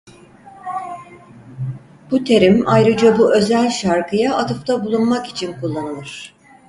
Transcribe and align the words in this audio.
Bu 2.11 2.23
terim 2.23 2.63
ayrıca 2.67 3.17
bu 3.17 3.35
özel 3.35 3.69
şarkıya 3.69 4.35
atıfta 4.35 4.83
bulunmak 4.85 5.27
için 5.27 5.53
kullanılır. 5.59 6.35